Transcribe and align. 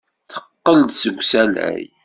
Teqqel-d 0.29 0.89
seg 1.01 1.15
usalay. 1.19 1.83